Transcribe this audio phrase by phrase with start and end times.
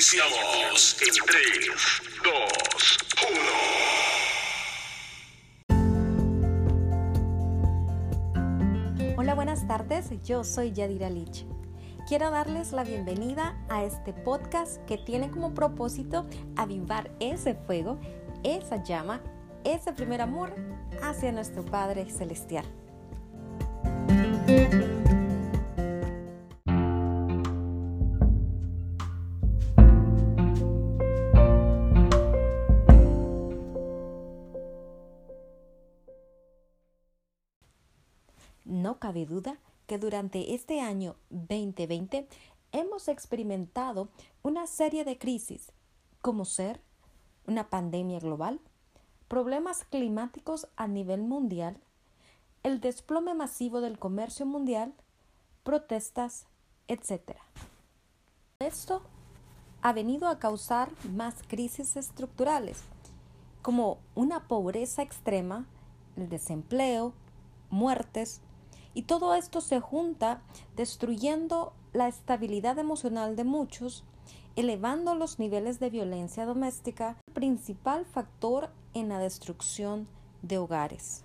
[0.00, 1.42] Iniciamos en 3,
[2.24, 2.32] 2,
[9.04, 9.18] 1.
[9.18, 10.06] Hola, buenas tardes.
[10.24, 11.44] Yo soy Yadira Lich.
[12.08, 16.26] Quiero darles la bienvenida a este podcast que tiene como propósito
[16.56, 18.00] avivar ese fuego,
[18.42, 19.20] esa llama,
[19.64, 20.54] ese primer amor
[21.02, 22.64] hacia nuestro Padre Celestial.
[39.00, 42.28] Cabe duda que durante este año 2020
[42.70, 44.08] hemos experimentado
[44.42, 45.72] una serie de crisis,
[46.22, 46.80] como ser
[47.48, 48.60] una pandemia global,
[49.26, 51.76] problemas climáticos a nivel mundial,
[52.62, 54.94] el desplome masivo del comercio mundial,
[55.64, 56.46] protestas,
[56.86, 57.36] etc.
[58.60, 59.02] Esto
[59.82, 62.82] ha venido a causar más crisis estructurales,
[63.62, 65.66] como una pobreza extrema,
[66.16, 67.14] el desempleo,
[67.70, 68.42] muertes,
[68.94, 70.42] y todo esto se junta
[70.76, 74.04] destruyendo la estabilidad emocional de muchos,
[74.56, 80.08] elevando los niveles de violencia doméstica, principal factor en la destrucción
[80.42, 81.24] de hogares.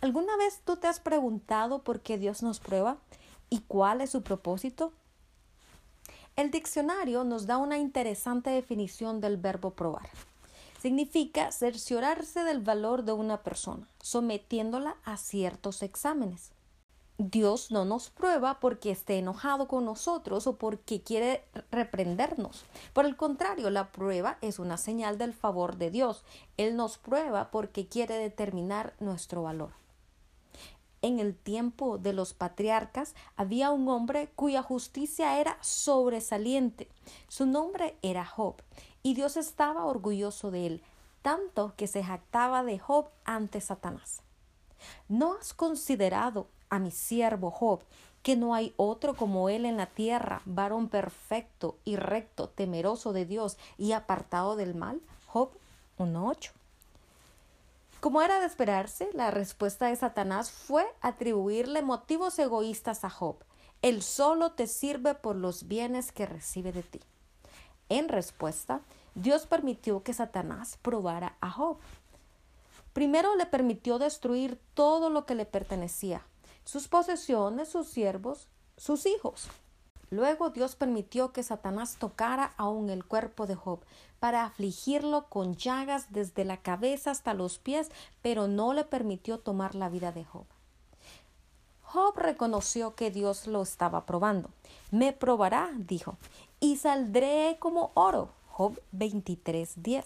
[0.00, 2.98] ¿Alguna vez tú te has preguntado por qué Dios nos prueba
[3.50, 4.92] y cuál es su propósito?
[6.34, 10.08] El diccionario nos da una interesante definición del verbo probar.
[10.80, 16.52] Significa cerciorarse del valor de una persona, sometiéndola a ciertos exámenes.
[17.18, 22.64] Dios no nos prueba porque esté enojado con nosotros o porque quiere reprendernos.
[22.94, 26.24] Por el contrario, la prueba es una señal del favor de Dios.
[26.56, 29.81] Él nos prueba porque quiere determinar nuestro valor.
[31.02, 36.88] En el tiempo de los patriarcas había un hombre cuya justicia era sobresaliente.
[37.26, 38.54] Su nombre era Job,
[39.02, 40.82] y Dios estaba orgulloso de él,
[41.22, 44.22] tanto que se jactaba de Job ante Satanás.
[45.08, 47.80] ¿No has considerado a mi siervo Job,
[48.22, 53.26] que no hay otro como él en la tierra, varón perfecto y recto, temeroso de
[53.26, 55.00] Dios y apartado del mal?
[55.26, 55.50] Job
[55.98, 56.61] 1.8.
[58.02, 63.36] Como era de esperarse, la respuesta de Satanás fue atribuirle motivos egoístas a Job.
[63.80, 66.98] Él solo te sirve por los bienes que recibe de ti.
[67.88, 68.80] En respuesta,
[69.14, 71.78] Dios permitió que Satanás probara a Job.
[72.92, 76.26] Primero le permitió destruir todo lo que le pertenecía,
[76.64, 79.46] sus posesiones, sus siervos, sus hijos.
[80.10, 83.78] Luego Dios permitió que Satanás tocara aún el cuerpo de Job
[84.22, 87.90] para afligirlo con llagas desde la cabeza hasta los pies,
[88.22, 90.44] pero no le permitió tomar la vida de Job.
[91.82, 94.50] Job reconoció que Dios lo estaba probando.
[94.92, 96.18] Me probará, dijo,
[96.60, 98.28] y saldré como oro.
[98.46, 100.04] Job 23:10.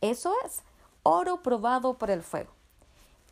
[0.00, 0.62] Eso es,
[1.04, 2.50] oro probado por el fuego.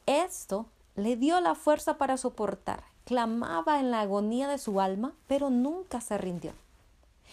[0.06, 5.50] Esto le dio la fuerza para soportar clamaba en la agonía de su alma, pero
[5.50, 6.52] nunca se rindió.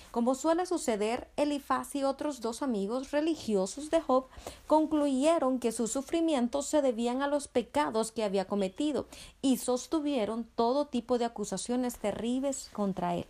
[0.10, 4.26] Como suele suceder, Elifaz y otros dos amigos religiosos de Job
[4.68, 9.06] concluyeron que sus sufrimientos se debían a los pecados que había cometido
[9.42, 13.26] y sostuvieron todo tipo de acusaciones terribles contra él.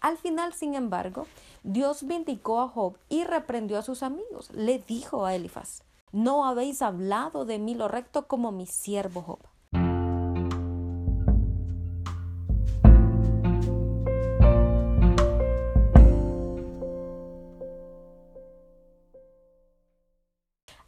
[0.00, 1.26] Al final, sin embargo,
[1.62, 4.50] Dios vindicó a Job y reprendió a sus amigos.
[4.52, 5.82] Le dijo a Elifaz,
[6.12, 9.53] no habéis hablado de mí lo recto como mi siervo Job.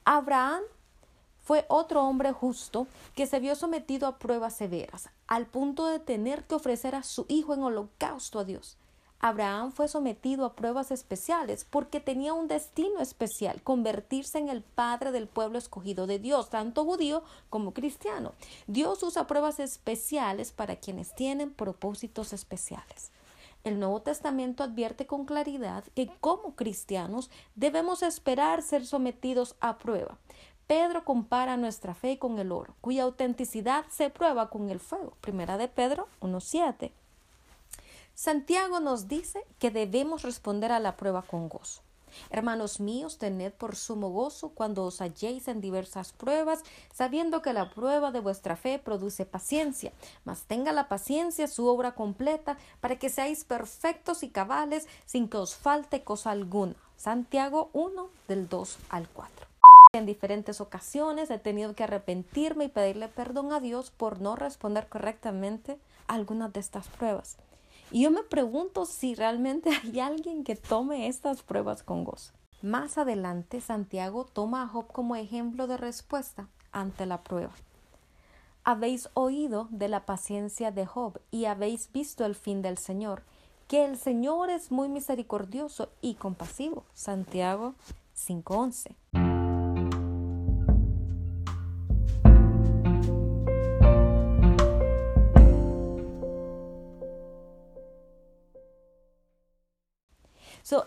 [0.09, 0.63] Abraham
[1.43, 2.87] fue otro hombre justo
[3.17, 7.27] que se vio sometido a pruebas severas, al punto de tener que ofrecer a su
[7.29, 8.77] hijo en holocausto a Dios.
[9.19, 15.11] Abraham fue sometido a pruebas especiales porque tenía un destino especial, convertirse en el padre
[15.11, 18.35] del pueblo escogido de Dios, tanto judío como cristiano.
[18.69, 23.11] Dios usa pruebas especiales para quienes tienen propósitos especiales.
[23.67, 30.19] El Nuevo Testamento advierte con claridad que como cristianos debemos esperar ser sometidos a prueba.
[30.69, 35.15] Pedro compara nuestra fe con el oro, cuya autenticidad se prueba con el fuego.
[35.21, 36.93] Primera de Pedro 1.7.
[38.15, 41.83] Santiago nos dice que debemos responder a la prueba con gozo.
[42.31, 47.71] Hermanos míos, tened por sumo gozo cuando os halléis en diversas pruebas, sabiendo que la
[47.71, 49.93] prueba de vuestra fe produce paciencia,
[50.25, 55.37] mas tenga la paciencia su obra completa, para que seáis perfectos y cabales, sin que
[55.37, 56.75] os falte cosa alguna.
[56.97, 59.47] Santiago 1 del 2 al 4.
[59.93, 64.89] En diferentes ocasiones he tenido que arrepentirme y pedirle perdón a Dios por no responder
[64.89, 67.37] correctamente a algunas de estas pruebas.
[67.91, 72.33] Y yo me pregunto si realmente hay alguien que tome estas pruebas con gozo.
[72.63, 77.53] Más adelante, Santiago toma a Job como ejemplo de respuesta ante la prueba.
[78.65, 83.23] Habéis oído de la paciencia de Job y habéis visto el fin del Señor,
[83.69, 86.85] que el Señor es muy misericordioso y compasivo.
[86.93, 87.75] Santiago
[88.15, 88.97] 5:11.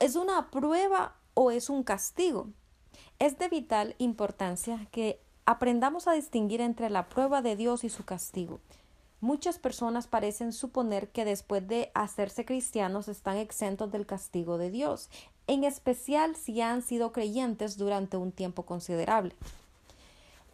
[0.02, 2.50] ¿Es una prueba o es un castigo?
[3.18, 8.04] Es de vital importancia que aprendamos a distinguir entre la prueba de Dios y su
[8.04, 8.60] castigo.
[9.22, 15.10] Muchas personas parecen suponer que después de hacerse cristianos están exentos del castigo de Dios,
[15.48, 19.34] en especial si han sido creyentes durante un tiempo considerable.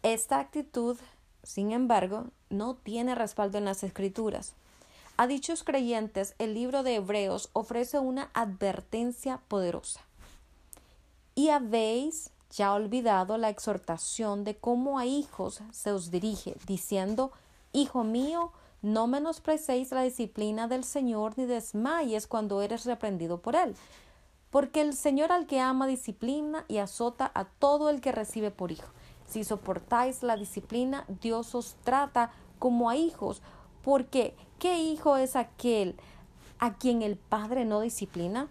[0.04, 0.96] Esta actitud,
[1.42, 4.54] sin embargo, no tiene respaldo en las escrituras.
[5.18, 10.02] A dichos creyentes, el libro de Hebreos ofrece una advertencia poderosa.
[11.34, 17.32] Y habéis ya olvidado la exhortación de cómo a hijos se os dirige, diciendo,
[17.72, 18.52] Hijo mío,
[18.82, 23.74] no menosprecéis la disciplina del Señor ni desmayes cuando eres reprendido por él.
[24.50, 28.70] Porque el Señor al que ama disciplina y azota a todo el que recibe por
[28.70, 28.92] hijo.
[29.26, 33.42] Si soportáis la disciplina, Dios os trata como a hijos,
[33.86, 35.94] porque, ¿qué hijo es aquel
[36.58, 38.48] a quien el Padre no disciplina?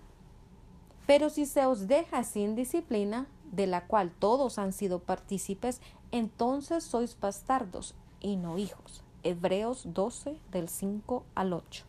[1.08, 5.82] Pero si se os deja sin disciplina, de la cual todos han sido partícipes,
[6.14, 9.04] entonces sois bastardos y no hijos.
[9.24, 11.84] Hebreos 12 del 5 al 8.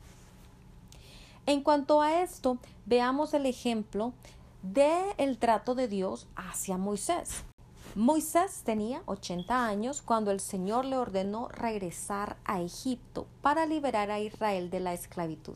[1.47, 4.13] En cuanto a esto, veamos el ejemplo
[4.65, 7.45] del el trato de Dios hacia Moisés.
[7.97, 14.21] Moisés tenía 80 años cuando el Señor le ordenó regresar a Egipto para liberar a
[14.21, 15.55] Israel de la esclavitud.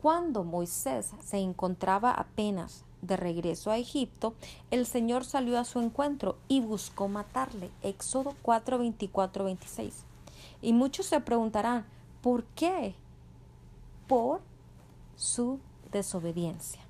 [0.00, 4.34] Cuando Moisés se encontraba apenas de regreso a Egipto,
[4.70, 7.72] el Señor salió a su encuentro y buscó matarle.
[7.82, 10.04] Éxodo 4, 24, 26.
[10.60, 11.84] Y muchos se preguntarán,
[12.22, 12.94] ¿por qué?
[14.06, 14.42] Por
[15.16, 15.58] su
[15.90, 16.82] desobediencia.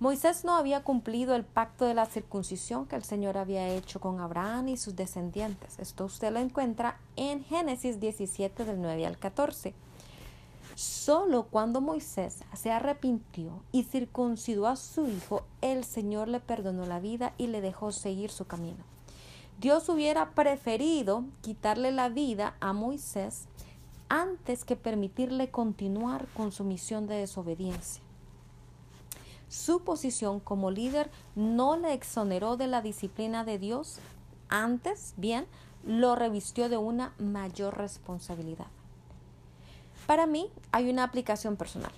[0.00, 4.20] Moisés no había cumplido el pacto de la circuncisión que el Señor había hecho con
[4.20, 5.80] Abraham y sus descendientes.
[5.80, 9.74] Esto usted lo encuentra en Génesis 17 del 9 al 14.
[10.76, 17.00] Solo cuando Moisés se arrepintió y circuncidó a su hijo, el Señor le perdonó la
[17.00, 18.84] vida y le dejó seguir su camino.
[19.60, 23.46] Dios hubiera preferido quitarle la vida a Moisés
[24.08, 28.07] antes que permitirle continuar con su misión de desobediencia.
[29.48, 33.98] Su posición como líder no le exoneró de la disciplina de Dios,
[34.48, 35.46] antes bien
[35.84, 38.66] lo revistió de una mayor responsabilidad.
[40.06, 41.92] Para mí hay una aplicación personal.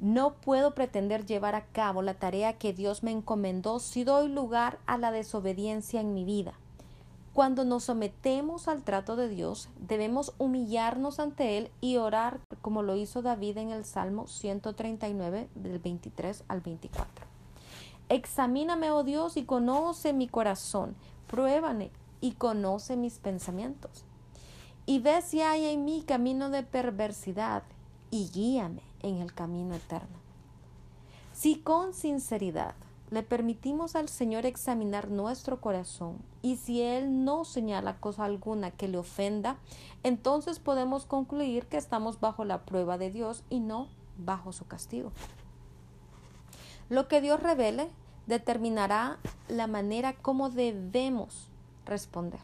[0.00, 4.78] No puedo pretender llevar a cabo la tarea que Dios me encomendó si doy lugar
[4.86, 6.54] a la desobediencia en mi vida.
[7.38, 12.96] Cuando nos sometemos al trato de Dios, debemos humillarnos ante Él y orar como lo
[12.96, 17.06] hizo David en el Salmo 139 del 23 al 24.
[18.08, 20.96] Examíname, oh Dios, y conoce mi corazón,
[21.28, 24.04] pruébame y conoce mis pensamientos.
[24.84, 27.62] Y ve si hay en mí camino de perversidad
[28.10, 30.18] y guíame en el camino eterno.
[31.32, 32.74] Si con sinceridad
[33.10, 38.88] le permitimos al Señor examinar nuestro corazón y si Él no señala cosa alguna que
[38.88, 39.56] le ofenda,
[40.02, 43.88] entonces podemos concluir que estamos bajo la prueba de Dios y no
[44.18, 45.12] bajo su castigo.
[46.90, 47.88] Lo que Dios revele
[48.26, 51.48] determinará la manera como debemos
[51.86, 52.40] responder.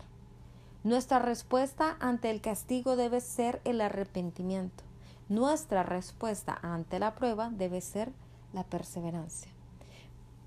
[0.83, 4.85] Nuestra respuesta ante el castigo debe ser el arrepentimiento.
[5.29, 8.13] Nuestra respuesta ante la prueba debe ser
[8.53, 9.54] la perseverancia.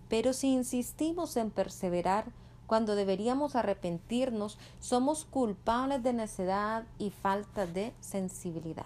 [0.09, 2.25] Pero si insistimos en perseverar
[2.65, 8.85] cuando deberíamos arrepentirnos, somos culpables de necedad y falta de sensibilidad.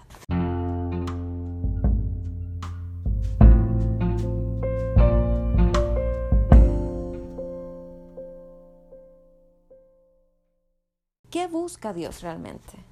[11.32, 12.91] ¿Qué busca Dios realmente?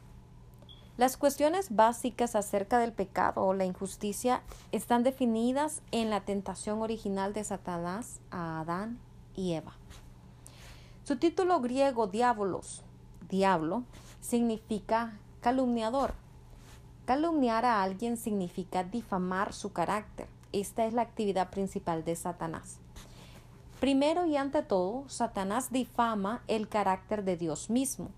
[0.99, 4.41] Las cuestiones básicas acerca del pecado o la injusticia
[4.73, 8.99] están definidas en la tentación original de Satanás a Adán
[9.33, 9.77] y Eva.
[11.05, 12.83] Su título griego diabolos,
[13.29, 13.85] diablo,
[14.19, 16.15] significa calumniador.
[17.05, 20.27] Calumniar a alguien significa difamar su carácter.
[20.51, 22.81] Esta es la actividad principal de Satanás.
[23.79, 28.09] Primero y ante todo, Satanás difama el carácter de Dios mismo.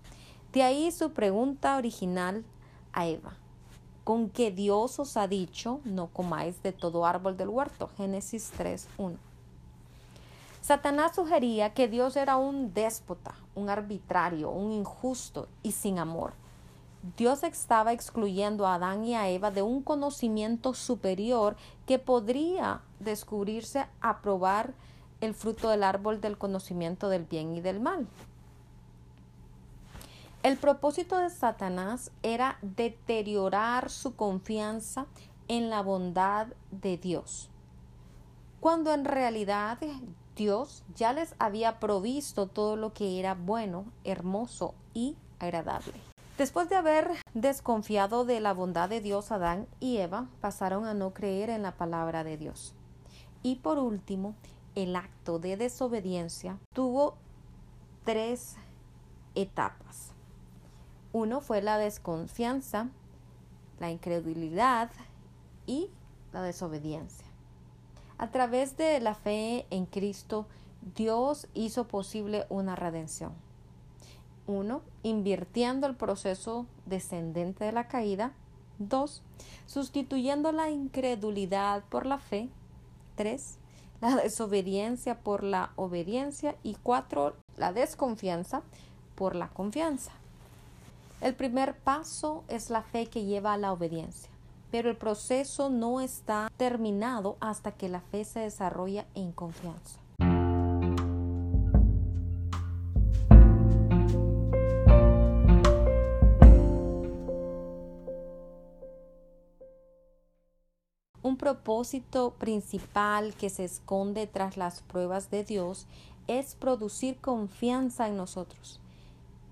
[0.52, 2.44] De ahí su pregunta original
[2.92, 3.34] a Eva.
[4.04, 7.90] ¿Con qué Dios os ha dicho no comáis de todo árbol del huerto?
[7.96, 9.16] Génesis 3.1.
[10.60, 16.34] Satanás sugería que Dios era un déspota, un arbitrario, un injusto y sin amor.
[17.16, 23.86] Dios estaba excluyendo a Adán y a Eva de un conocimiento superior que podría descubrirse
[24.00, 24.72] a probar
[25.20, 28.06] el fruto del árbol del conocimiento del bien y del mal.
[30.42, 35.06] El propósito de Satanás era deteriorar su confianza
[35.46, 37.48] en la bondad de Dios,
[38.58, 39.78] cuando en realidad
[40.34, 45.94] Dios ya les había provisto todo lo que era bueno, hermoso y agradable.
[46.38, 51.14] Después de haber desconfiado de la bondad de Dios, Adán y Eva pasaron a no
[51.14, 52.74] creer en la palabra de Dios.
[53.44, 54.34] Y por último,
[54.74, 57.14] el acto de desobediencia tuvo
[58.04, 58.56] tres
[59.36, 60.11] etapas.
[61.12, 62.88] Uno fue la desconfianza,
[63.78, 64.90] la incredulidad
[65.66, 65.90] y
[66.32, 67.26] la desobediencia.
[68.18, 70.46] A través de la fe en Cristo,
[70.94, 73.32] Dios hizo posible una redención.
[74.46, 78.32] Uno, invirtiendo el proceso descendente de la caída.
[78.78, 79.22] Dos,
[79.66, 82.48] sustituyendo la incredulidad por la fe.
[83.16, 83.58] Tres,
[84.00, 88.62] la desobediencia por la obediencia y cuatro, la desconfianza
[89.14, 90.12] por la confianza.
[91.22, 94.28] El primer paso es la fe que lleva a la obediencia,
[94.72, 100.00] pero el proceso no está terminado hasta que la fe se desarrolla en confianza.
[111.22, 115.86] Un propósito principal que se esconde tras las pruebas de Dios
[116.26, 118.81] es producir confianza en nosotros.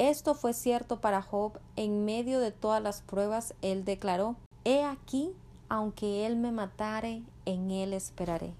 [0.00, 1.60] Esto fue cierto para Job.
[1.76, 5.34] En medio de todas las pruebas, él declaró, He aquí,
[5.68, 8.54] aunque él me matare, en él esperaré.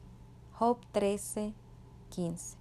[0.53, 1.55] Job 13,
[2.11, 2.59] 15.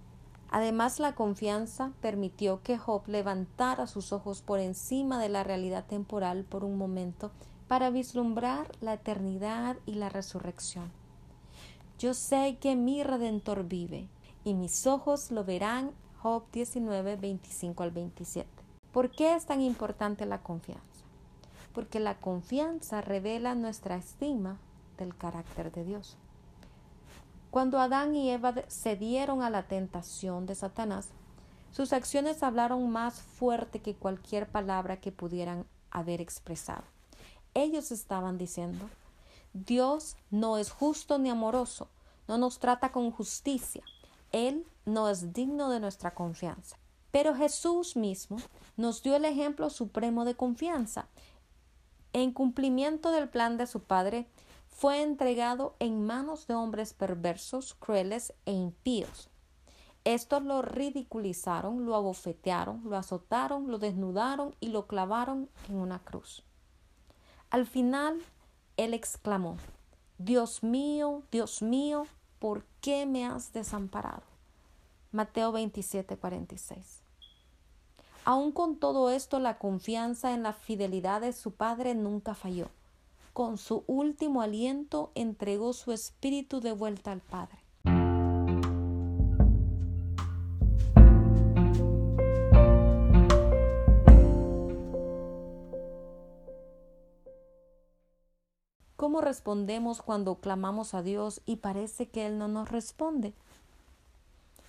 [0.48, 6.44] Además, la confianza permitió que Job levantara sus ojos por encima de la realidad temporal
[6.44, 7.32] por un momento
[7.68, 10.90] para vislumbrar la eternidad y la resurrección.
[11.98, 14.08] Yo sé que mi Redentor vive,
[14.42, 15.90] y mis ojos lo verán.
[16.22, 18.59] Job 19, 25 al 27.
[18.92, 21.04] ¿Por qué es tan importante la confianza?
[21.72, 24.58] Porque la confianza revela nuestra estima
[24.98, 26.16] del carácter de Dios.
[27.52, 31.10] Cuando Adán y Eva cedieron a la tentación de Satanás,
[31.70, 36.82] sus acciones hablaron más fuerte que cualquier palabra que pudieran haber expresado.
[37.54, 38.90] Ellos estaban diciendo,
[39.52, 41.88] Dios no es justo ni amoroso,
[42.26, 43.84] no nos trata con justicia,
[44.32, 46.79] Él no es digno de nuestra confianza.
[47.10, 48.36] Pero Jesús mismo
[48.76, 51.06] nos dio el ejemplo supremo de confianza.
[52.12, 54.26] En cumplimiento del plan de su Padre,
[54.68, 59.28] fue entregado en manos de hombres perversos, crueles e impíos.
[60.04, 66.42] Estos lo ridiculizaron, lo abofetearon, lo azotaron, lo desnudaron y lo clavaron en una cruz.
[67.50, 68.22] Al final,
[68.78, 69.58] él exclamó,
[70.16, 72.06] Dios mío, Dios mío,
[72.38, 74.22] ¿por qué me has desamparado?
[75.12, 76.99] Mateo 27, 46.
[78.24, 82.68] Aun con todo esto, la confianza en la fidelidad de su Padre nunca falló.
[83.32, 87.58] Con su último aliento entregó su espíritu de vuelta al Padre.
[98.96, 103.32] ¿Cómo respondemos cuando clamamos a Dios y parece que Él no nos responde?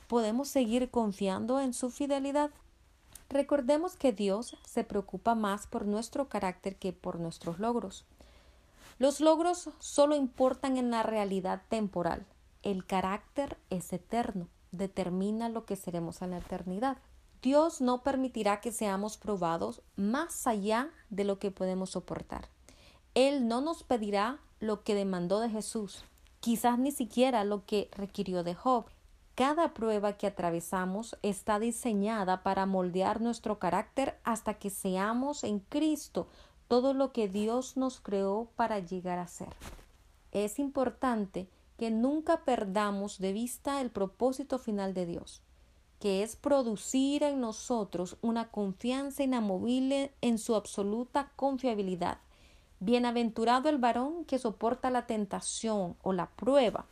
[0.07, 2.51] ¿Podemos seguir confiando en su fidelidad?
[3.31, 8.03] Recordemos que Dios se preocupa más por nuestro carácter que por nuestros logros.
[8.99, 12.25] Los logros solo importan en la realidad temporal.
[12.61, 16.97] El carácter es eterno, determina lo que seremos en la eternidad.
[17.41, 22.49] Dios no permitirá que seamos probados más allá de lo que podemos soportar.
[23.15, 26.03] Él no nos pedirá lo que demandó de Jesús,
[26.41, 28.87] quizás ni siquiera lo que requirió de Job.
[29.35, 36.27] Cada prueba que atravesamos está diseñada para moldear nuestro carácter hasta que seamos en Cristo
[36.67, 39.53] todo lo que Dios nos creó para llegar a ser.
[40.31, 41.47] Es importante
[41.77, 45.41] que nunca perdamos de vista el propósito final de Dios,
[45.99, 52.19] que es producir en nosotros una confianza inamovible en su absoluta confiabilidad
[52.83, 56.87] Bienaventurado el varón que soporta la tentación o la prueba,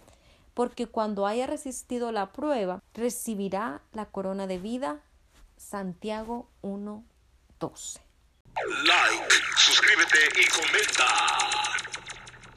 [0.60, 5.00] porque cuando haya resistido la prueba, recibirá la corona de vida.
[5.56, 8.02] Santiago 1:12.
[8.84, 11.69] Like, suscríbete y comenta.